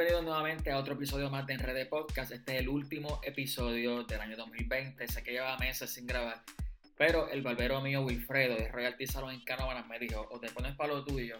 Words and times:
Bienvenidos 0.00 0.24
nuevamente 0.24 0.70
a 0.70 0.78
otro 0.78 0.94
episodio 0.94 1.28
más 1.28 1.46
de 1.46 1.52
Enrede 1.52 1.84
Podcast. 1.84 2.32
Este 2.32 2.54
es 2.54 2.60
el 2.62 2.70
último 2.70 3.20
episodio 3.22 4.02
del 4.04 4.18
año 4.18 4.34
2020. 4.34 5.06
Sé 5.06 5.22
que 5.22 5.32
llevaba 5.32 5.58
meses 5.58 5.90
sin 5.90 6.06
grabar, 6.06 6.42
pero 6.96 7.28
el 7.28 7.42
barbero 7.42 7.82
mío 7.82 8.00
Wilfredo 8.00 8.56
de 8.56 8.68
Royalty 8.68 9.06
Salon 9.06 9.34
en 9.34 9.44
Canóvanas 9.44 9.86
me 9.86 9.98
dijo: 9.98 10.26
o 10.30 10.40
te 10.40 10.48
pones 10.52 10.74
para 10.74 10.94
lo 10.94 11.04
tuyo, 11.04 11.38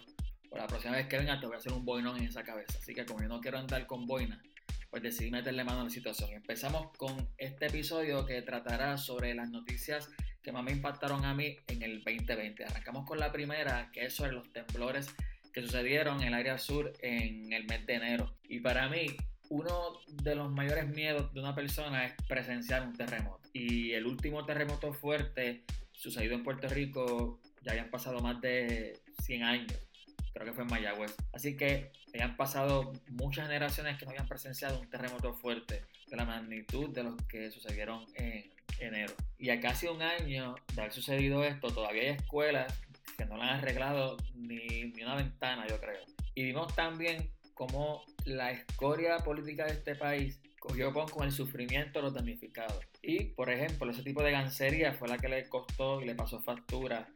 o 0.50 0.58
la 0.58 0.66
próxima 0.66 0.92
vez 0.92 1.06
que 1.06 1.16
venga 1.16 1.40
te 1.40 1.46
voy 1.46 1.54
a 1.54 1.58
hacer 1.58 1.72
un 1.72 1.86
boinón 1.86 2.18
en 2.18 2.24
esa 2.24 2.42
cabeza. 2.42 2.76
Así 2.76 2.92
que 2.92 3.06
como 3.06 3.22
yo 3.22 3.28
no 3.28 3.40
quiero 3.40 3.56
andar 3.56 3.86
con 3.86 4.06
boina, 4.06 4.42
pues 4.90 5.02
decidí 5.02 5.30
meterle 5.30 5.64
mano 5.64 5.80
a 5.80 5.84
la 5.84 5.90
situación. 5.90 6.30
Empezamos 6.30 6.94
con 6.98 7.30
este 7.38 7.68
episodio 7.68 8.26
que 8.26 8.42
tratará 8.42 8.98
sobre 8.98 9.32
las 9.32 9.48
noticias 9.48 10.10
que 10.42 10.52
más 10.52 10.62
me 10.62 10.72
impactaron 10.72 11.24
a 11.24 11.32
mí 11.32 11.56
en 11.66 11.82
el 11.82 12.04
2020. 12.04 12.66
Arrancamos 12.66 13.06
con 13.06 13.18
la 13.18 13.32
primera, 13.32 13.90
que 13.90 14.04
es 14.04 14.14
sobre 14.14 14.32
los 14.32 14.52
temblores 14.52 15.08
que 15.52 15.62
sucedieron 15.62 16.20
en 16.22 16.28
el 16.28 16.34
área 16.34 16.58
sur 16.58 16.92
en 17.00 17.52
el 17.52 17.64
mes 17.64 17.86
de 17.86 17.94
enero. 17.94 18.34
Y 18.48 18.60
para 18.60 18.88
mí, 18.88 19.06
uno 19.48 20.00
de 20.22 20.34
los 20.34 20.50
mayores 20.50 20.88
miedos 20.88 21.32
de 21.34 21.40
una 21.40 21.54
persona 21.54 22.06
es 22.06 22.14
presenciar 22.28 22.82
un 22.86 22.92
terremoto. 22.94 23.48
Y 23.52 23.92
el 23.92 24.06
último 24.06 24.44
terremoto 24.46 24.92
fuerte 24.92 25.64
sucedido 25.92 26.34
en 26.34 26.44
Puerto 26.44 26.68
Rico 26.68 27.40
ya 27.62 27.72
habían 27.72 27.90
pasado 27.90 28.20
más 28.20 28.40
de 28.40 28.98
100 29.22 29.42
años. 29.42 29.88
Creo 30.32 30.46
que 30.46 30.52
fue 30.52 30.62
en 30.62 30.70
Mayagüez. 30.70 31.14
Así 31.32 31.56
que 31.56 31.90
habían 32.14 32.36
pasado 32.36 32.92
muchas 33.08 33.46
generaciones 33.46 33.98
que 33.98 34.04
no 34.04 34.12
habían 34.12 34.28
presenciado 34.28 34.80
un 34.80 34.88
terremoto 34.88 35.34
fuerte 35.34 35.84
de 36.06 36.16
la 36.16 36.24
magnitud 36.24 36.90
de 36.90 37.02
los 37.02 37.16
que 37.26 37.50
sucedieron 37.50 38.06
en 38.14 38.50
enero. 38.78 39.14
Y 39.38 39.50
a 39.50 39.60
casi 39.60 39.88
un 39.88 40.00
año 40.00 40.54
de 40.74 40.80
haber 40.80 40.92
sucedido 40.92 41.44
esto, 41.44 41.72
todavía 41.72 42.02
hay 42.02 42.08
escuelas 42.08 42.72
que 43.16 43.24
no 43.26 43.36
le 43.36 43.42
han 43.42 43.58
arreglado 43.58 44.16
ni, 44.34 44.92
ni 44.94 45.02
una 45.02 45.16
ventana, 45.16 45.66
yo 45.68 45.80
creo. 45.80 46.04
Y 46.34 46.44
vimos 46.44 46.74
también 46.74 47.30
cómo 47.54 48.04
la 48.24 48.50
escoria 48.50 49.18
política 49.18 49.66
de 49.66 49.72
este 49.72 49.94
país 49.94 50.40
cogió 50.58 50.92
con 50.92 51.24
el 51.24 51.32
sufrimiento 51.32 51.98
de 51.98 52.04
los 52.04 52.14
damnificados. 52.14 52.84
Y, 53.02 53.24
por 53.24 53.50
ejemplo, 53.50 53.90
ese 53.90 54.02
tipo 54.02 54.22
de 54.22 54.30
gancería 54.30 54.92
fue 54.92 55.08
la 55.08 55.18
que 55.18 55.28
le 55.28 55.48
costó 55.48 56.00
y 56.00 56.06
le 56.06 56.14
pasó 56.14 56.40
factura 56.40 57.08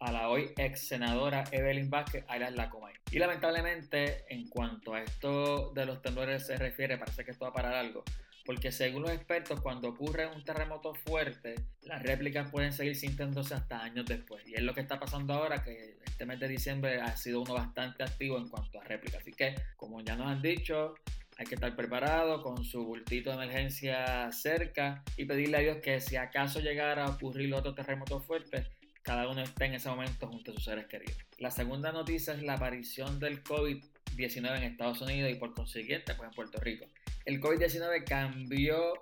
a 0.00 0.12
la 0.12 0.28
hoy 0.28 0.52
ex 0.56 0.86
senadora 0.86 1.44
Evelyn 1.50 1.90
Vázquez 1.90 2.24
la 2.28 2.50
Lacomay. 2.50 2.94
Y 3.10 3.18
lamentablemente, 3.18 4.24
en 4.28 4.48
cuanto 4.48 4.94
a 4.94 5.02
esto 5.02 5.72
de 5.72 5.86
los 5.86 6.02
temblores 6.02 6.46
se 6.46 6.56
refiere, 6.56 6.98
parece 6.98 7.24
que 7.24 7.30
esto 7.30 7.44
va 7.44 7.50
a 7.50 7.54
parar 7.54 7.74
algo. 7.74 8.04
Porque 8.48 8.72
según 8.72 9.02
los 9.02 9.10
expertos, 9.10 9.60
cuando 9.60 9.90
ocurre 9.90 10.26
un 10.26 10.42
terremoto 10.42 10.94
fuerte, 10.94 11.54
las 11.82 12.02
réplicas 12.02 12.50
pueden 12.50 12.72
seguir 12.72 12.96
sintiéndose 12.96 13.52
hasta 13.52 13.82
años 13.82 14.06
después. 14.06 14.42
Y 14.48 14.54
es 14.54 14.62
lo 14.62 14.72
que 14.72 14.80
está 14.80 14.98
pasando 14.98 15.34
ahora, 15.34 15.62
que 15.62 15.98
este 16.06 16.24
mes 16.24 16.40
de 16.40 16.48
diciembre 16.48 16.98
ha 16.98 17.14
sido 17.14 17.42
uno 17.42 17.52
bastante 17.52 18.04
activo 18.04 18.38
en 18.38 18.48
cuanto 18.48 18.80
a 18.80 18.84
réplicas. 18.84 19.20
Así 19.20 19.32
que, 19.32 19.54
como 19.76 20.00
ya 20.00 20.16
nos 20.16 20.28
han 20.28 20.40
dicho, 20.40 20.94
hay 21.36 21.44
que 21.44 21.56
estar 21.56 21.76
preparado 21.76 22.42
con 22.42 22.64
su 22.64 22.86
bultito 22.86 23.28
de 23.28 23.36
emergencia 23.36 24.32
cerca 24.32 25.04
y 25.18 25.26
pedirle 25.26 25.58
a 25.58 25.60
Dios 25.60 25.76
que 25.82 26.00
si 26.00 26.16
acaso 26.16 26.60
llegara 26.60 27.04
a 27.04 27.10
ocurrir 27.10 27.52
otro 27.52 27.74
terremoto 27.74 28.18
fuerte, 28.18 28.66
cada 29.02 29.28
uno 29.28 29.42
esté 29.42 29.66
en 29.66 29.74
ese 29.74 29.90
momento 29.90 30.26
junto 30.26 30.52
a 30.52 30.54
sus 30.54 30.64
seres 30.64 30.86
queridos. 30.86 31.18
La 31.36 31.50
segunda 31.50 31.92
noticia 31.92 32.32
es 32.32 32.42
la 32.42 32.54
aparición 32.54 33.20
del 33.20 33.42
COVID-19 34.18 34.56
en 34.56 34.62
Estados 34.64 35.00
Unidos 35.00 35.30
y 35.30 35.36
por 35.36 35.54
consiguiente 35.54 36.14
pues 36.14 36.28
en 36.28 36.34
Puerto 36.34 36.60
Rico 36.60 36.86
el 37.28 37.40
COVID-19 37.40 38.04
cambió 38.04 38.94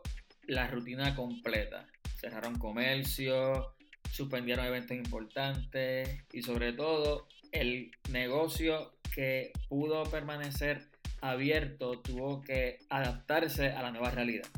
la 0.49 0.67
rutina 0.67 1.15
completa. 1.15 1.87
Cerraron 2.21 2.59
comercio, 2.59 3.75
suspendieron 4.11 4.67
eventos 4.67 4.97
importantes 4.97 6.25
y 6.33 6.43
sobre 6.43 6.73
todo 6.73 7.29
el 7.53 7.93
negocio 8.11 8.99
que 9.15 9.53
pudo 9.69 10.03
permanecer 10.05 10.89
abierto 11.21 12.01
tuvo 12.01 12.43
que 12.43 12.79
adaptarse 12.91 13.69
a 13.69 13.83
la 13.83 13.93
nueva 13.93 14.11
realidad. 14.11 14.49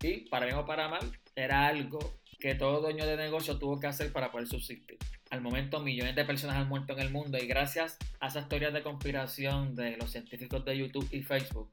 Y 0.00 0.28
para 0.28 0.46
bien 0.46 0.58
o 0.58 0.66
para 0.66 0.88
mal, 0.88 1.12
era 1.36 1.68
algo 1.68 2.20
que 2.40 2.56
todo 2.56 2.80
dueño 2.80 3.06
de 3.06 3.16
negocio 3.16 3.56
tuvo 3.56 3.78
que 3.78 3.86
hacer 3.86 4.12
para 4.12 4.32
poder 4.32 4.48
subsistir. 4.48 4.98
Al 5.32 5.40
momento 5.40 5.80
millones 5.80 6.14
de 6.14 6.26
personas 6.26 6.56
han 6.56 6.68
muerto 6.68 6.92
en 6.92 6.98
el 6.98 7.10
mundo 7.10 7.38
y 7.38 7.46
gracias 7.46 7.96
a 8.20 8.26
esas 8.26 8.42
historias 8.42 8.74
de 8.74 8.82
conspiración 8.82 9.74
de 9.74 9.96
los 9.96 10.12
científicos 10.12 10.62
de 10.66 10.76
YouTube 10.76 11.08
y 11.10 11.22
Facebook, 11.22 11.70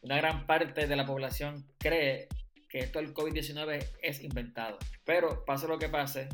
una 0.00 0.16
gran 0.16 0.46
parte 0.46 0.86
de 0.86 0.96
la 0.96 1.04
población 1.04 1.62
cree 1.76 2.28
que 2.70 2.78
esto 2.78 3.00
del 3.00 3.12
COVID-19 3.12 3.86
es 4.00 4.22
inventado. 4.24 4.78
Pero 5.04 5.44
pase 5.44 5.68
lo 5.68 5.78
que 5.78 5.90
pase, 5.90 6.30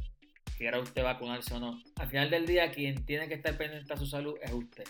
quiera 0.57 0.79
usted 0.79 1.03
vacunarse 1.03 1.53
o 1.53 1.59
no, 1.59 1.83
al 1.97 2.07
final 2.07 2.31
del 2.31 2.47
día 2.47 2.71
quien 2.71 3.05
tiene 3.05 3.27
que 3.27 3.35
estar 3.35 3.59
pendiente 3.59 3.93
a 3.93 3.97
su 3.97 4.07
salud 4.07 4.37
es 4.41 4.53
usted. 4.53 4.85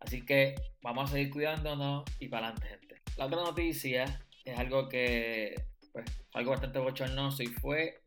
Así 0.00 0.22
que 0.26 0.56
vamos 0.82 1.08
a 1.08 1.12
seguir 1.12 1.30
cuidándonos 1.30 2.02
y 2.18 2.26
para 2.26 2.48
adelante, 2.48 2.68
gente. 2.68 3.02
La 3.16 3.26
otra 3.26 3.42
noticia 3.42 4.26
es 4.44 4.58
algo 4.58 4.88
que, 4.88 5.54
pues, 5.92 6.04
algo 6.32 6.50
bastante 6.50 6.80
bochornoso 6.80 7.44
y 7.44 7.46
fue 7.46 8.00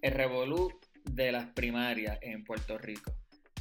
el 0.00 0.12
revolú 0.12 0.72
de 1.14 1.32
las 1.32 1.46
primarias 1.46 2.18
en 2.22 2.44
Puerto 2.44 2.78
Rico 2.78 3.14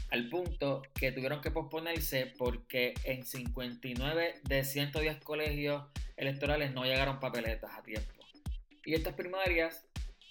al 0.10 0.30
punto 0.30 0.84
que 0.96 1.12
tuvieron 1.12 1.42
que 1.42 1.52
posponerse 1.52 2.34
porque 2.38 2.94
en 3.04 3.26
59 3.26 4.42
de 4.44 4.64
110 4.64 5.18
colegios 5.24 5.84
electorales 6.16 6.74
no 6.74 6.86
llegaron 6.86 7.20
papeletas 7.20 7.72
a 7.78 7.84
tiempo. 7.84 8.14
Y 8.86 8.94
estas 8.94 9.14
primarias 9.16 9.86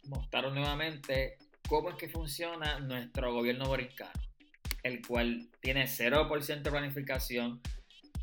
mostraron 0.04 0.54
nuevamente 0.54 1.36
cómo 1.68 1.90
es 1.90 1.96
que 1.96 2.08
funciona 2.08 2.78
nuestro 2.80 3.32
gobierno 3.32 3.66
borincano, 3.66 4.12
el 4.82 5.06
cual 5.06 5.48
tiene 5.60 5.84
0% 5.84 6.62
de 6.62 6.70
planificación, 6.70 7.60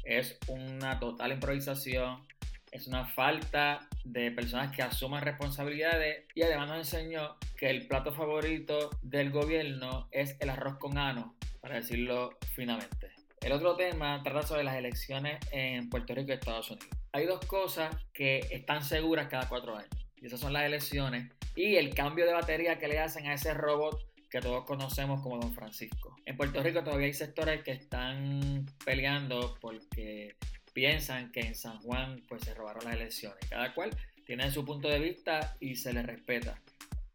es 0.03 0.37
una 0.47 0.99
total 0.99 1.33
improvisación, 1.33 2.25
es 2.71 2.87
una 2.87 3.05
falta 3.05 3.87
de 4.03 4.31
personas 4.31 4.75
que 4.75 4.81
asuman 4.81 5.21
responsabilidades 5.21 6.25
y 6.33 6.41
además 6.41 6.69
nos 6.69 6.77
enseñó 6.79 7.37
que 7.63 7.69
el 7.69 7.87
plato 7.87 8.11
favorito 8.11 8.89
del 9.01 9.31
gobierno 9.31 10.09
es 10.11 10.35
el 10.41 10.49
arroz 10.49 10.75
con 10.79 10.97
ano, 10.97 11.37
para 11.61 11.75
decirlo 11.75 12.37
finamente. 12.53 13.11
El 13.39 13.53
otro 13.53 13.77
tema 13.77 14.21
trata 14.21 14.45
sobre 14.45 14.65
las 14.65 14.75
elecciones 14.75 15.39
en 15.53 15.89
Puerto 15.89 16.13
Rico 16.13 16.31
y 16.31 16.33
Estados 16.33 16.71
Unidos. 16.71 16.89
Hay 17.13 17.25
dos 17.25 17.39
cosas 17.45 17.95
que 18.13 18.39
están 18.51 18.83
seguras 18.83 19.29
cada 19.29 19.47
cuatro 19.47 19.77
años 19.77 19.95
y 20.17 20.25
esas 20.25 20.41
son 20.41 20.51
las 20.51 20.65
elecciones 20.65 21.31
y 21.55 21.77
el 21.77 21.95
cambio 21.95 22.25
de 22.25 22.33
batería 22.33 22.79
que 22.79 22.89
le 22.89 22.99
hacen 22.99 23.27
a 23.27 23.35
ese 23.35 23.53
robot 23.53 23.97
que 24.29 24.41
todos 24.41 24.65
conocemos 24.65 25.21
como 25.21 25.39
Don 25.39 25.53
Francisco. 25.53 26.17
En 26.25 26.35
Puerto 26.35 26.61
Rico 26.61 26.83
todavía 26.83 27.07
hay 27.07 27.13
sectores 27.13 27.63
que 27.63 27.71
están 27.71 28.65
peleando 28.83 29.57
porque 29.61 30.35
piensan 30.73 31.31
que 31.31 31.39
en 31.39 31.55
San 31.55 31.79
Juan 31.79 32.25
pues 32.27 32.41
se 32.41 32.53
robaron 32.55 32.83
las 32.83 32.95
elecciones. 32.95 33.39
Cada 33.49 33.73
cual 33.73 33.91
tiene 34.25 34.51
su 34.51 34.65
punto 34.65 34.89
de 34.89 34.99
vista 34.99 35.55
y 35.61 35.77
se 35.77 35.93
le 35.93 36.03
respeta. 36.03 36.61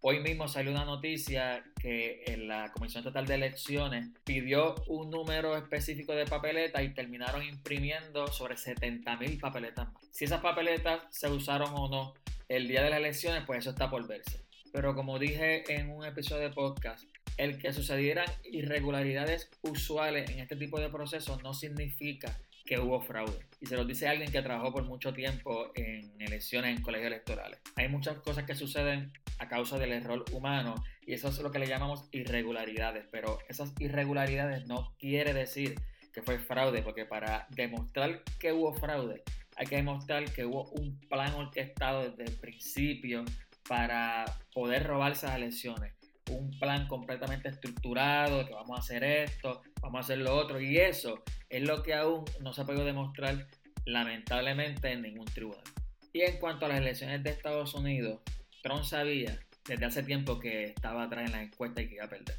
Hoy 0.01 0.21
mismo 0.21 0.47
salió 0.47 0.71
una 0.71 0.85
noticia 0.85 1.65
que 1.81 2.23
en 2.27 2.47
la 2.47 2.71
Comisión 2.71 3.03
Total 3.03 3.27
de 3.27 3.35
Elecciones 3.35 4.07
pidió 4.25 4.77
un 4.87 5.11
número 5.11 5.57
específico 5.57 6.13
de 6.13 6.25
papeletas 6.25 6.85
y 6.85 6.95
terminaron 6.95 7.43
imprimiendo 7.43 8.29
sobre 8.29 8.55
70.000 8.55 9.41
papeletas 9.41 9.93
más. 9.93 10.07
Si 10.13 10.25
esas 10.25 10.41
papeletas 10.41 11.03
se 11.11 11.29
usaron 11.29 11.71
o 11.75 11.89
no 11.89 12.15
el 12.49 12.69
día 12.69 12.85
de 12.85 12.91
las 12.91 13.01
elecciones, 13.01 13.43
pues 13.45 13.59
eso 13.59 13.71
está 13.71 13.91
por 13.91 14.07
verse. 14.07 14.41
Pero 14.73 14.95
como 14.95 15.19
dije 15.19 15.65
en 15.75 15.91
un 15.91 16.05
episodio 16.05 16.49
de 16.49 16.55
podcast, 16.55 17.05
el 17.39 17.59
que 17.59 17.73
sucedieran 17.73 18.27
irregularidades 18.45 19.51
usuales 19.63 20.29
en 20.31 20.41
este 20.41 20.57
tipo 20.57 20.79
de 20.81 20.91
procesos 20.91 21.43
no 21.43 21.55
significa 21.55 22.39
que 22.67 22.79
hubo 22.79 23.01
fraude. 23.01 23.47
Y 23.61 23.67
se 23.67 23.77
lo 23.77 23.85
dice 23.85 24.09
alguien 24.09 24.31
que 24.31 24.43
trabajó 24.43 24.73
por 24.73 24.85
mucho 24.85 25.15
tiempo 25.15 25.73
en 25.75 26.21
elecciones 26.21 26.77
en 26.77 26.83
colegios 26.83 27.07
electorales. 27.13 27.61
Hay 27.77 27.89
muchas 27.89 28.19
cosas 28.19 28.45
que 28.45 28.55
suceden 28.55 29.13
a 29.39 29.49
causa 29.49 29.79
del 29.79 29.93
error 29.93 30.25
humano 30.33 30.75
y 31.07 31.15
eso 31.15 31.29
es 31.29 31.39
lo 31.39 31.51
que 31.51 31.61
le 31.61 31.67
llamamos 31.67 32.05
irregularidades. 32.13 33.07
Pero 33.11 33.39
esas 33.49 33.73
irregularidades 33.79 34.67
no 34.67 34.95
quiere 34.99 35.33
decir 35.33 35.77
que 36.13 36.23
fue 36.23 36.39
fraude, 36.39 36.83
porque 36.83 37.07
para 37.07 37.47
demostrar 37.51 38.23
que 38.39 38.53
hubo 38.53 38.75
fraude 38.75 39.23
hay 39.59 39.67
que 39.67 39.77
demostrar 39.77 40.25
que 40.33 40.45
hubo 40.45 40.69
un 40.71 41.01
plan 41.09 41.35
orquestado 41.35 42.09
desde 42.09 42.33
el 42.33 42.39
principio 42.39 43.25
para 43.69 44.25
poder 44.55 44.87
robar 44.87 45.13
esas 45.13 45.35
elecciones 45.35 45.98
un 46.31 46.51
plan 46.59 46.87
completamente 46.87 47.49
estructurado, 47.49 48.39
de 48.39 48.47
que 48.47 48.55
vamos 48.55 48.79
a 48.79 48.83
hacer 48.83 49.05
esto, 49.05 49.63
vamos 49.81 49.99
a 49.99 50.01
hacer 50.01 50.19
lo 50.19 50.35
otro, 50.35 50.61
y 50.61 50.79
eso 50.79 51.23
es 51.49 51.63
lo 51.63 51.83
que 51.83 51.95
aún 51.95 52.25
no 52.41 52.53
se 52.53 52.63
ha 52.63 52.65
podido 52.65 52.85
demostrar 52.85 53.47
lamentablemente 53.85 54.93
en 54.93 55.03
ningún 55.03 55.27
tribunal. 55.27 55.65
Y 56.13 56.23
en 56.23 56.39
cuanto 56.39 56.67
a 56.67 56.69
las 56.69 56.79
elecciones 56.79 57.23
de 57.23 57.31
Estados 57.31 57.75
Unidos, 57.75 58.21
Trump 58.63 58.85
sabía 58.85 59.39
desde 59.67 59.85
hace 59.85 60.03
tiempo 60.03 60.39
que 60.39 60.65
estaba 60.65 61.05
atrás 61.05 61.27
en 61.27 61.33
la 61.33 61.43
encuesta 61.43 61.83
y 61.83 61.89
que 61.89 61.95
iba 61.97 62.05
a 62.05 62.09
perder. 62.09 62.37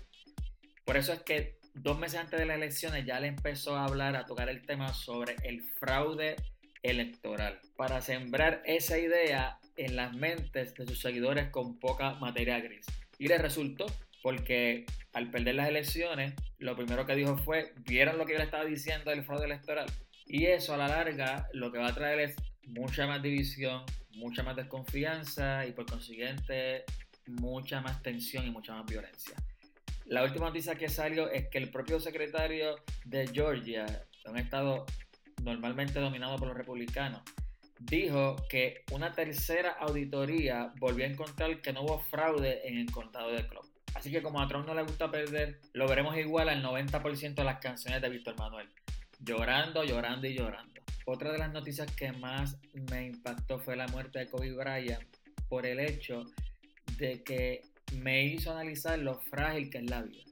Por 0.83 0.97
eso 0.97 1.13
es 1.13 1.21
que 1.21 1.59
dos 1.73 1.97
meses 1.97 2.19
antes 2.19 2.39
de 2.39 2.45
las 2.45 2.57
elecciones 2.57 3.05
ya 3.05 3.19
le 3.19 3.27
empezó 3.27 3.75
a 3.75 3.85
hablar, 3.85 4.15
a 4.15 4.25
tocar 4.25 4.49
el 4.49 4.65
tema 4.65 4.93
sobre 4.93 5.35
el 5.43 5.63
fraude 5.79 6.35
electoral, 6.81 7.59
para 7.77 8.01
sembrar 8.01 8.61
esa 8.65 8.97
idea 8.97 9.59
en 9.77 9.95
las 9.95 10.13
mentes 10.13 10.73
de 10.73 10.85
sus 10.85 10.99
seguidores 10.99 11.49
con 11.49 11.79
poca 11.79 12.13
materia 12.15 12.59
gris. 12.59 12.85
Y 13.19 13.27
le 13.27 13.37
resultó, 13.37 13.85
porque 14.23 14.87
al 15.13 15.29
perder 15.29 15.55
las 15.55 15.69
elecciones, 15.69 16.33
lo 16.57 16.75
primero 16.75 17.05
que 17.05 17.15
dijo 17.15 17.37
fue, 17.37 17.73
¿vieron 17.85 18.17
lo 18.17 18.25
que 18.25 18.33
yo 18.33 18.39
le 18.39 18.45
estaba 18.45 18.65
diciendo 18.65 19.11
del 19.11 19.23
fraude 19.23 19.45
electoral? 19.45 19.85
Y 20.25 20.47
eso 20.47 20.73
a 20.73 20.77
la 20.77 20.87
larga 20.87 21.47
lo 21.53 21.71
que 21.71 21.77
va 21.77 21.89
a 21.89 21.93
traer 21.93 22.19
es 22.19 22.35
mucha 22.63 23.05
más 23.05 23.21
división, 23.21 23.83
mucha 24.11 24.41
más 24.41 24.55
desconfianza 24.55 25.67
y 25.67 25.73
por 25.73 25.85
consiguiente 25.85 26.85
mucha 27.29 27.81
más 27.81 28.01
tensión 28.01 28.45
y 28.45 28.51
mucha 28.51 28.73
más 28.73 28.85
violencia. 28.85 29.35
La 30.05 30.23
última 30.23 30.47
noticia 30.47 30.75
que 30.75 30.89
salió 30.89 31.29
es 31.29 31.49
que 31.49 31.59
el 31.59 31.69
propio 31.69 31.99
secretario 31.99 32.75
de 33.05 33.27
Georgia, 33.27 33.85
un 34.25 34.37
estado 34.37 34.85
normalmente 35.43 35.99
dominado 35.99 36.37
por 36.37 36.47
los 36.47 36.57
republicanos, 36.57 37.21
dijo 37.79 38.35
que 38.49 38.83
una 38.91 39.11
tercera 39.13 39.71
auditoría 39.79 40.73
volvió 40.79 41.05
a 41.05 41.09
encontrar 41.09 41.61
que 41.61 41.73
no 41.73 41.81
hubo 41.81 41.99
fraude 41.99 42.67
en 42.67 42.77
el 42.77 42.91
condado 42.91 43.31
de 43.31 43.47
Club. 43.47 43.65
Así 43.95 44.11
que 44.11 44.21
como 44.21 44.41
a 44.41 44.47
Trump 44.47 44.67
no 44.67 44.75
le 44.75 44.83
gusta 44.83 45.09
perder, 45.09 45.59
lo 45.73 45.87
veremos 45.87 46.15
igual 46.17 46.49
al 46.49 46.63
90% 46.63 47.33
de 47.33 47.43
las 47.43 47.59
canciones 47.59 48.01
de 48.01 48.09
Víctor 48.09 48.37
Manuel. 48.37 48.67
Llorando, 49.19 49.83
llorando 49.83 50.27
y 50.27 50.35
llorando. 50.35 50.81
Otra 51.05 51.31
de 51.31 51.39
las 51.39 51.51
noticias 51.51 51.91
que 51.95 52.11
más 52.11 52.57
me 52.91 53.07
impactó 53.07 53.59
fue 53.59 53.75
la 53.75 53.87
muerte 53.87 54.19
de 54.19 54.27
Kobe 54.27 54.51
Bryant 54.51 55.03
por 55.47 55.65
el 55.65 55.79
hecho 55.79 56.25
de 56.97 57.23
que 57.23 57.61
me 57.93 58.23
hizo 58.25 58.51
analizar 58.51 58.99
lo 58.99 59.15
frágil 59.15 59.69
que 59.69 59.79
es 59.79 59.89
la 59.89 60.03
vida. 60.03 60.23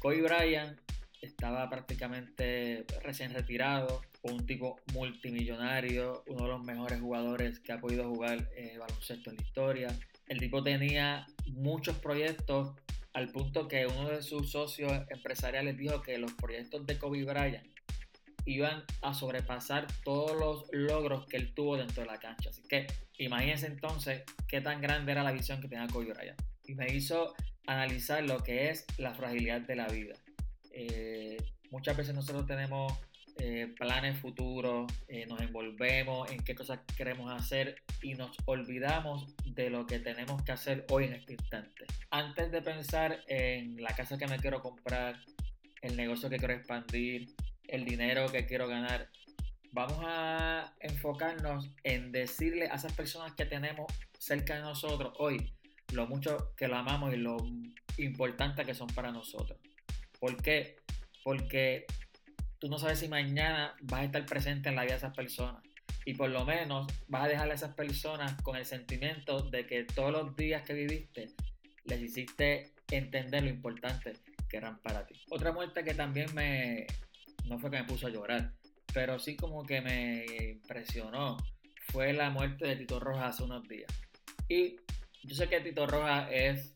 Kobe 0.00 0.22
Bryant 0.22 0.80
estaba 1.20 1.68
prácticamente 1.70 2.84
recién 3.02 3.32
retirado, 3.32 4.02
un 4.22 4.46
tipo 4.46 4.80
multimillonario, 4.92 6.22
uno 6.26 6.44
de 6.44 6.48
los 6.50 6.62
mejores 6.62 7.00
jugadores 7.00 7.60
que 7.60 7.72
ha 7.72 7.80
podido 7.80 8.08
jugar 8.08 8.48
eh, 8.56 8.76
baloncesto 8.78 9.30
en 9.30 9.36
la 9.36 9.42
historia. 9.42 9.98
El 10.26 10.38
tipo 10.38 10.62
tenía 10.62 11.26
muchos 11.46 11.96
proyectos 11.98 12.74
al 13.12 13.30
punto 13.30 13.66
que 13.66 13.86
uno 13.86 14.08
de 14.08 14.22
sus 14.22 14.50
socios 14.50 14.92
empresariales 15.10 15.76
dijo 15.76 16.00
que 16.02 16.18
los 16.18 16.32
proyectos 16.34 16.86
de 16.86 16.98
Kobe 16.98 17.24
Bryant 17.24 17.66
iban 18.44 18.84
a 19.02 19.14
sobrepasar 19.14 19.86
todos 20.04 20.38
los 20.38 20.68
logros 20.72 21.26
que 21.26 21.36
él 21.36 21.52
tuvo 21.54 21.76
dentro 21.76 22.02
de 22.02 22.08
la 22.08 22.18
cancha. 22.18 22.50
Así 22.50 22.62
que 22.62 22.86
imagínense 23.18 23.66
entonces 23.66 24.22
qué 24.48 24.60
tan 24.60 24.80
grande 24.80 25.12
era 25.12 25.22
la 25.22 25.32
visión 25.32 25.60
que 25.60 25.68
tenía 25.68 25.86
Kobe 25.88 26.12
Bryant 26.12 26.40
y 26.64 26.74
me 26.74 26.92
hizo 26.92 27.34
analizar 27.66 28.22
lo 28.24 28.42
que 28.42 28.70
es 28.70 28.86
la 28.98 29.14
fragilidad 29.14 29.60
de 29.60 29.76
la 29.76 29.88
vida. 29.88 30.14
Eh, 30.72 31.36
muchas 31.70 31.96
veces 31.96 32.14
nosotros 32.14 32.46
tenemos 32.46 32.92
eh, 33.42 33.72
planes 33.74 34.18
futuros, 34.18 34.92
eh, 35.08 35.24
nos 35.26 35.40
envolvemos 35.40 36.30
en 36.30 36.44
qué 36.44 36.54
cosas 36.54 36.80
queremos 36.94 37.32
hacer 37.32 37.82
y 38.02 38.12
nos 38.12 38.36
olvidamos 38.44 39.34
de 39.46 39.70
lo 39.70 39.86
que 39.86 39.98
tenemos 39.98 40.42
que 40.42 40.52
hacer 40.52 40.84
hoy 40.90 41.04
en 41.04 41.14
este 41.14 41.32
instante. 41.32 41.86
Antes 42.10 42.52
de 42.52 42.60
pensar 42.60 43.24
en 43.28 43.82
la 43.82 43.94
casa 43.96 44.18
que 44.18 44.26
me 44.26 44.38
quiero 44.38 44.60
comprar, 44.60 45.18
el 45.80 45.96
negocio 45.96 46.28
que 46.28 46.36
quiero 46.36 46.52
expandir, 46.52 47.34
el 47.66 47.86
dinero 47.86 48.30
que 48.30 48.44
quiero 48.44 48.68
ganar, 48.68 49.08
vamos 49.72 50.04
a 50.04 50.74
enfocarnos 50.78 51.70
en 51.82 52.12
decirle 52.12 52.68
a 52.68 52.74
esas 52.74 52.92
personas 52.92 53.32
que 53.32 53.46
tenemos 53.46 53.90
cerca 54.18 54.56
de 54.56 54.60
nosotros 54.60 55.14
hoy, 55.16 55.50
lo 55.94 56.06
mucho 56.06 56.54
que 56.58 56.68
lo 56.68 56.76
amamos 56.76 57.14
y 57.14 57.16
lo 57.16 57.38
importante 57.96 58.66
que 58.66 58.74
son 58.74 58.88
para 58.88 59.10
nosotros. 59.12 59.58
¿Por 60.18 60.36
qué? 60.42 60.76
Porque 61.24 61.86
tú 62.60 62.68
no 62.68 62.78
sabes 62.78 63.00
si 63.00 63.08
mañana 63.08 63.74
vas 63.80 64.02
a 64.02 64.04
estar 64.04 64.26
presente 64.26 64.68
en 64.68 64.76
la 64.76 64.82
vida 64.82 64.92
de 64.92 64.98
esas 64.98 65.16
personas. 65.16 65.62
Y 66.04 66.14
por 66.14 66.30
lo 66.30 66.44
menos 66.44 66.86
vas 67.08 67.24
a 67.24 67.28
dejar 67.28 67.50
a 67.50 67.54
esas 67.54 67.74
personas 67.74 68.40
con 68.42 68.56
el 68.56 68.64
sentimiento 68.64 69.42
de 69.42 69.66
que 69.66 69.84
todos 69.84 70.12
los 70.12 70.36
días 70.36 70.62
que 70.62 70.74
viviste 70.74 71.30
les 71.84 72.00
hiciste 72.00 72.72
entender 72.90 73.42
lo 73.42 73.50
importante 73.50 74.12
que 74.48 74.56
eran 74.56 74.80
para 74.82 75.06
ti. 75.06 75.14
Otra 75.30 75.52
muerte 75.52 75.84
que 75.84 75.94
también 75.94 76.34
me, 76.34 76.86
no 77.46 77.58
fue 77.58 77.70
que 77.70 77.78
me 77.78 77.84
puso 77.84 78.06
a 78.06 78.10
llorar, 78.10 78.52
pero 78.92 79.18
sí 79.18 79.36
como 79.36 79.64
que 79.64 79.80
me 79.80 80.24
impresionó, 80.52 81.36
fue 81.88 82.12
la 82.12 82.30
muerte 82.30 82.66
de 82.66 82.76
Tito 82.76 83.00
Rojas 83.00 83.34
hace 83.34 83.44
unos 83.44 83.66
días. 83.68 83.90
Y 84.48 84.76
yo 85.22 85.34
sé 85.34 85.48
que 85.48 85.60
Tito 85.60 85.86
Rojas 85.86 86.28
es 86.30 86.74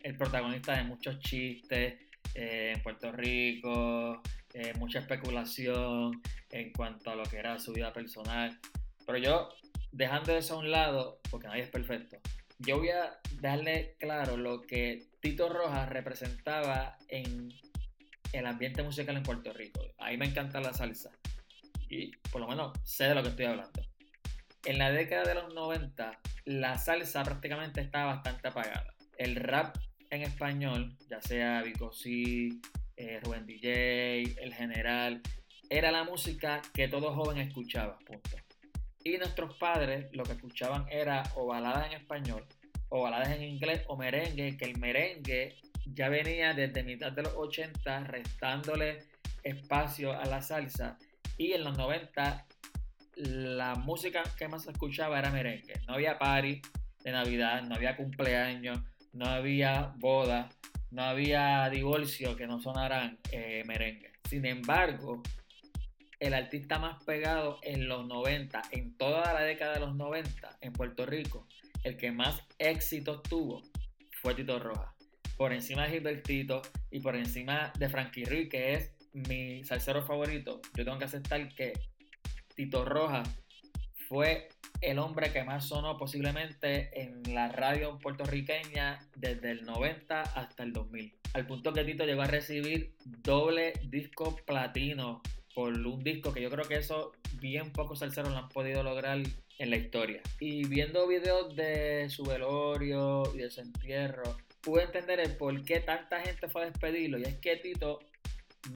el 0.00 0.16
protagonista 0.16 0.76
de 0.76 0.84
muchos 0.84 1.18
chistes 1.20 1.94
eh, 2.34 2.72
en 2.76 2.82
Puerto 2.82 3.12
Rico, 3.12 4.22
eh, 4.58 4.72
mucha 4.78 5.00
especulación 5.00 6.22
en 6.50 6.72
cuanto 6.72 7.10
a 7.10 7.14
lo 7.14 7.24
que 7.24 7.36
era 7.36 7.58
su 7.58 7.74
vida 7.74 7.92
personal. 7.92 8.58
Pero 9.04 9.18
yo, 9.18 9.50
dejando 9.92 10.34
eso 10.34 10.54
a 10.54 10.58
un 10.60 10.70
lado, 10.70 11.20
porque 11.30 11.46
nadie 11.46 11.64
es 11.64 11.68
perfecto, 11.68 12.16
yo 12.60 12.78
voy 12.78 12.88
a 12.88 13.18
darle 13.42 13.96
claro 13.98 14.38
lo 14.38 14.62
que 14.62 15.08
Tito 15.20 15.50
Rojas 15.50 15.90
representaba 15.90 16.96
en 17.08 17.52
el 18.32 18.46
ambiente 18.46 18.82
musical 18.82 19.18
en 19.18 19.24
Puerto 19.24 19.52
Rico. 19.52 19.82
Ahí 19.98 20.16
me 20.16 20.24
encanta 20.24 20.58
la 20.62 20.72
salsa. 20.72 21.10
Y 21.90 22.16
por 22.32 22.40
lo 22.40 22.48
menos 22.48 22.72
sé 22.82 23.04
de 23.04 23.14
lo 23.14 23.22
que 23.22 23.28
estoy 23.28 23.44
hablando. 23.44 23.82
En 24.64 24.78
la 24.78 24.90
década 24.90 25.24
de 25.24 25.34
los 25.34 25.52
90, 25.52 26.18
la 26.46 26.78
salsa 26.78 27.22
prácticamente 27.24 27.82
estaba 27.82 28.14
bastante 28.14 28.48
apagada. 28.48 28.94
El 29.18 29.36
rap 29.36 29.76
en 30.08 30.22
español, 30.22 30.96
ya 31.10 31.20
sea 31.20 31.62
Vico 31.62 31.92
C, 31.92 32.48
eh, 32.96 33.20
Rubén 33.22 33.46
DJ, 33.46 34.42
El 34.42 34.54
General, 34.54 35.20
era 35.68 35.90
la 35.90 36.04
música 36.04 36.62
que 36.72 36.88
todo 36.88 37.14
joven 37.14 37.38
escuchaba, 37.38 37.98
punto. 38.00 38.36
Y 39.04 39.18
nuestros 39.18 39.54
padres 39.56 40.06
lo 40.12 40.24
que 40.24 40.32
escuchaban 40.32 40.86
era 40.90 41.22
o 41.36 41.46
baladas 41.46 41.86
en 41.86 42.00
español, 42.00 42.44
o 42.88 43.02
baladas 43.02 43.30
en 43.30 43.42
inglés, 43.42 43.82
o 43.88 43.96
merengue, 43.96 44.56
que 44.56 44.64
el 44.64 44.78
merengue 44.78 45.56
ya 45.86 46.08
venía 46.08 46.54
desde 46.54 46.82
mitad 46.82 47.12
de 47.12 47.22
los 47.22 47.34
80 47.34 48.04
restándole 48.04 48.98
espacio 49.42 50.12
a 50.12 50.24
la 50.26 50.42
salsa 50.42 50.98
y 51.38 51.52
en 51.52 51.64
los 51.64 51.76
90 51.76 52.46
la 53.16 53.74
música 53.76 54.22
que 54.36 54.48
más 54.48 54.64
se 54.64 54.72
escuchaba 54.72 55.18
era 55.18 55.30
merengue. 55.30 55.74
No 55.86 55.94
había 55.94 56.18
party 56.18 56.60
de 57.02 57.12
Navidad, 57.12 57.62
no 57.62 57.74
había 57.76 57.96
cumpleaños, 57.96 58.80
no 59.12 59.26
había 59.26 59.94
boda, 59.96 60.48
no 60.90 61.02
había 61.02 61.68
divorcio 61.70 62.36
que 62.36 62.46
no 62.46 62.60
sonaran 62.60 63.18
eh, 63.30 63.62
merengue. 63.66 64.12
Sin 64.28 64.44
embargo, 64.46 65.22
el 66.18 66.34
artista 66.34 66.78
más 66.78 67.02
pegado 67.04 67.58
en 67.62 67.88
los 67.88 68.06
90, 68.06 68.62
en 68.70 68.96
toda 68.96 69.32
la 69.32 69.42
década 69.42 69.74
de 69.74 69.80
los 69.80 69.94
90 69.94 70.58
en 70.60 70.72
Puerto 70.72 71.06
Rico, 71.06 71.46
el 71.84 71.96
que 71.96 72.10
más 72.10 72.42
éxito 72.58 73.20
tuvo 73.20 73.62
fue 74.22 74.34
Tito 74.34 74.58
Rojas. 74.58 74.94
Por 75.36 75.52
encima 75.52 75.84
de 75.84 75.90
Gilbertito 75.90 76.62
y 76.90 77.00
por 77.00 77.14
encima 77.14 77.72
de 77.78 77.88
Frankie 77.88 78.24
Ruiz, 78.24 78.48
que 78.48 78.74
es 78.74 78.92
mi 79.12 79.62
salsero 79.64 80.02
favorito, 80.02 80.60
yo 80.74 80.84
tengo 80.84 80.98
que 80.98 81.04
aceptar 81.04 81.54
que 81.54 81.74
Tito 82.54 82.84
Rojas 82.84 83.28
fue 84.08 84.48
el 84.80 84.98
hombre 84.98 85.32
que 85.32 85.44
más 85.44 85.66
sonó 85.66 85.96
posiblemente 85.96 86.90
en 87.00 87.22
la 87.34 87.48
radio 87.48 87.98
puertorriqueña 87.98 88.98
desde 89.16 89.52
el 89.52 89.64
90 89.64 90.22
hasta 90.22 90.62
el 90.62 90.72
2000. 90.72 91.14
Al 91.34 91.46
punto 91.46 91.72
que 91.72 91.84
Tito 91.84 92.04
llegó 92.04 92.22
a 92.22 92.26
recibir 92.26 92.94
doble 93.04 93.74
disco 93.84 94.36
platino 94.46 95.22
por 95.54 95.72
un 95.72 96.04
disco 96.04 96.32
que 96.32 96.42
yo 96.42 96.50
creo 96.50 96.66
que 96.66 96.76
eso 96.76 97.12
bien 97.40 97.72
pocos 97.72 98.00
salseros 98.00 98.30
lo 98.30 98.38
han 98.38 98.48
podido 98.48 98.82
lograr 98.82 99.18
en 99.58 99.70
la 99.70 99.76
historia. 99.76 100.20
Y 100.38 100.66
viendo 100.66 101.06
videos 101.08 101.56
de 101.56 102.08
su 102.10 102.24
velorio 102.24 103.22
y 103.34 103.38
de 103.38 103.50
su 103.50 103.60
entierro, 103.62 104.36
pude 104.60 104.84
entender 104.84 105.20
el 105.20 105.36
por 105.36 105.64
qué 105.64 105.80
tanta 105.80 106.20
gente 106.20 106.48
fue 106.48 106.62
a 106.62 106.66
despedirlo. 106.66 107.18
Y 107.18 107.22
es 107.22 107.36
que 107.36 107.56
Tito 107.56 108.00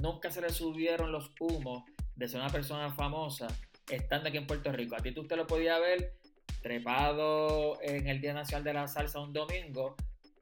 nunca 0.00 0.30
se 0.30 0.40
le 0.40 0.50
subieron 0.50 1.12
los 1.12 1.30
humos 1.38 1.84
de 2.16 2.28
ser 2.28 2.40
una 2.40 2.50
persona 2.50 2.90
famosa 2.90 3.48
estando 3.90 4.28
aquí 4.28 4.38
en 4.38 4.46
Puerto 4.46 4.72
Rico. 4.72 4.96
A 4.96 5.00
ti 5.00 5.12
tú 5.12 5.22
usted 5.22 5.36
lo 5.36 5.46
podía 5.46 5.78
ver 5.78 6.14
trepado 6.62 7.78
en 7.82 8.06
el 8.06 8.20
Día 8.20 8.34
Nacional 8.34 8.64
de 8.64 8.72
la 8.74 8.86
Salsa 8.86 9.20
un 9.20 9.32
domingo 9.32 9.96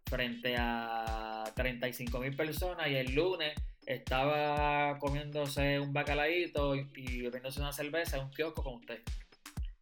frente 0.07 0.57
a 0.59 1.45
35 1.55 2.19
mil 2.19 2.35
personas 2.35 2.89
y 2.89 2.97
el 2.97 3.15
lunes 3.15 3.55
estaba 3.87 4.99
comiéndose 4.99 5.81
un 5.81 5.93
bacalaíto 5.93 6.75
y, 6.75 7.23
bebiéndose 7.23 7.61
una 7.61 7.73
cerveza 7.73 8.17
en 8.17 8.25
un 8.25 8.31
kiosco 8.31 8.63
con 8.63 8.75
usted. 8.75 9.01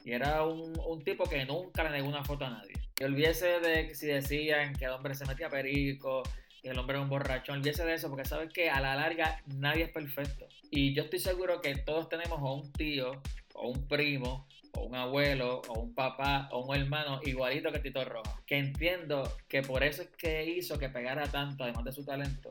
Y 0.05 0.13
era 0.13 0.45
un, 0.45 0.79
un, 0.87 1.03
tipo 1.03 1.25
que 1.25 1.45
nunca 1.45 1.83
le 1.83 1.91
negó 1.91 2.09
una 2.09 2.23
foto 2.23 2.45
a 2.45 2.51
nadie. 2.51 2.75
Y 3.01 3.05
olvídese 3.05 3.59
de 3.61 3.95
si 3.95 4.07
decían 4.07 4.75
que 4.75 4.85
el 4.85 4.93
hombre 4.93 5.15
se 5.15 5.27
metía 5.27 5.49
perico, 5.49 6.23
que 6.63 6.69
el 6.69 6.79
hombre 6.79 6.95
era 6.97 7.03
un 7.03 7.09
borrachón, 7.09 7.59
olvídese 7.59 7.85
de 7.85 7.95
eso, 7.95 8.09
porque 8.09 8.25
sabes 8.25 8.53
que 8.53 8.71
a 8.71 8.81
la 8.81 8.95
larga 8.95 9.43
nadie 9.47 9.85
es 9.85 9.91
perfecto. 9.91 10.47
Y 10.71 10.95
yo 10.95 11.03
estoy 11.03 11.19
seguro 11.19 11.61
que 11.61 11.75
todos 11.77 12.09
tenemos 12.09 12.39
a 12.39 12.53
un 12.53 12.73
tío 12.73 13.21
o 13.57 13.69
un 13.69 13.89
primo, 13.89 14.47
o 14.73 14.85
un 14.85 14.95
abuelo, 14.95 15.63
o 15.69 15.81
un 15.81 15.95
papá, 15.95 16.49
o 16.53 16.67
un 16.67 16.77
hermano 16.77 17.21
igualito 17.25 17.73
que 17.73 17.81
Tito 17.81 18.05
Rojas. 18.05 18.35
Que 18.47 18.59
entiendo 18.59 19.37
que 19.49 19.63
por 19.63 19.83
eso 19.83 20.03
es 20.03 20.09
que 20.11 20.45
hizo 20.47 20.79
que 20.79 20.89
pegara 20.89 21.27
tanto, 21.27 21.65
además 21.65 21.85
de 21.85 21.93
su 21.93 22.05
talento, 22.05 22.51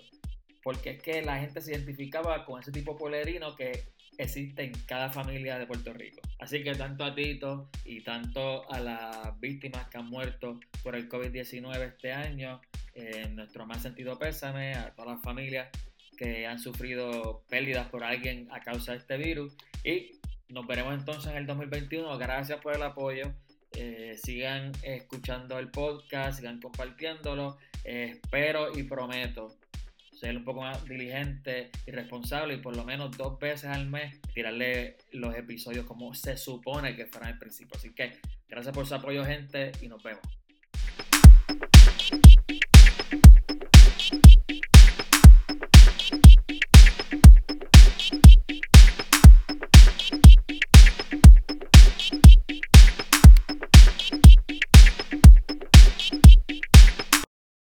porque 0.64 0.92
es 0.92 1.02
que 1.02 1.22
la 1.22 1.40
gente 1.40 1.62
se 1.62 1.72
identificaba 1.72 2.46
con 2.46 2.60
ese 2.60 2.72
tipo 2.72 2.98
polerino 2.98 3.56
que 3.56 3.94
existe 4.18 4.64
en 4.64 4.74
cada 4.86 5.12
familia 5.12 5.60
de 5.60 5.68
Puerto 5.68 5.94
Rico. 5.94 6.22
Así 6.40 6.64
que 6.64 6.74
tanto 6.76 7.04
a 7.04 7.14
Tito 7.14 7.70
y 7.84 8.02
tanto 8.02 8.70
a 8.72 8.80
las 8.80 9.40
víctimas 9.40 9.88
que 9.90 9.98
han 9.98 10.10
muerto 10.10 10.60
por 10.84 10.96
el 10.96 11.10
COVID-19 11.10 11.82
este 11.82 12.14
año, 12.14 12.62
en 12.94 13.36
nuestro 13.36 13.66
más 13.66 13.82
sentido 13.82 14.18
pésame 14.18 14.74
a 14.74 14.94
todas 14.96 15.16
las 15.16 15.22
familias 15.22 15.70
que 16.18 16.48
han 16.48 16.60
sufrido 16.60 17.44
pérdidas 17.50 17.90
por 17.90 18.04
alguien 18.04 18.48
a 18.52 18.62
causa 18.62 18.94
de 18.94 19.00
este 19.00 19.18
virus 19.18 19.56
y 19.84 20.20
nos 20.50 20.68
veremos 20.68 20.94
entonces 20.94 21.32
en 21.32 21.38
el 21.38 21.46
2021. 21.46 22.18
Gracias 22.18 22.60
por 22.60 22.76
el 22.76 22.84
apoyo. 22.84 23.34
Eh, 23.74 24.16
sigan 24.18 24.72
escuchando 24.84 25.60
el 25.60 25.70
podcast, 25.70 26.40
sigan 26.40 26.60
compartiéndolo. 26.60 27.58
Espero 27.84 28.78
y 28.78 28.84
prometo 28.84 29.58
ser 30.12 30.38
un 30.38 30.46
poco 30.46 30.62
más 30.62 30.84
diligente 30.86 31.72
y 31.86 31.92
responsable 31.92 32.56
y 32.56 32.58
por 32.58 32.76
lo 32.76 32.86
menos 32.86 33.16
dos 33.18 33.38
veces 33.38 33.70
al 33.70 33.88
mes 33.88 34.20
tirarle 34.34 34.98
los 35.12 35.36
episodios 35.36 35.86
como 35.86 36.14
se 36.14 36.38
supone 36.38 36.96
que 36.96 37.06
fueran 37.06 37.34
al 37.34 37.40
principio. 37.40 37.76
Así 37.76 37.94
que 37.94 38.14
gracias 38.48 38.74
por 38.74 38.88
su 38.88 38.96
apoyo 38.96 39.26
gente 39.26 39.72
y 39.82 39.88
nos 39.88 40.02
vemos. 40.02 40.45